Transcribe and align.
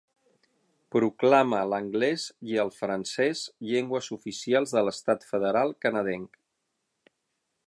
Proclama 0.95 1.59
l'anglès 1.73 2.25
i 2.53 2.57
al 2.65 2.73
francès 2.79 3.45
llengües 3.71 4.11
oficials 4.19 4.77
de 4.79 4.87
l'Estat 4.89 5.33
federal 5.35 5.79
canadenc. 5.87 6.45